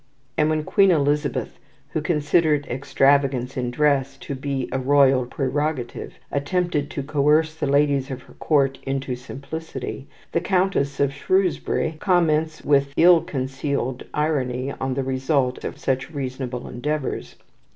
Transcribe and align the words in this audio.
And 0.35 0.49
when 0.49 0.63
Queen 0.63 0.89
Elizabeth, 0.89 1.59
who 1.89 2.01
considered 2.01 2.65
extravagance 2.65 3.55
in 3.55 3.69
dress 3.69 4.17
to 4.17 4.33
be 4.33 4.67
a 4.71 4.79
royal 4.79 5.27
prerogative, 5.27 6.15
attempted 6.31 6.89
to 6.89 7.03
coerce 7.03 7.53
the 7.53 7.67
ladies 7.67 8.09
of 8.09 8.23
her 8.23 8.33
court 8.33 8.79
into 8.81 9.15
simplicity, 9.15 10.07
the 10.31 10.41
Countess 10.41 10.99
of 10.99 11.13
Shrewsbury 11.13 11.97
comments 11.99 12.65
with 12.65 12.95
ill 12.97 13.21
concealed 13.21 14.01
irony 14.11 14.71
on 14.71 14.95
the 14.95 15.03
result 15.03 15.63
of 15.63 15.77
such 15.77 16.09
reasonable 16.09 16.67
endeavours. 16.67 17.35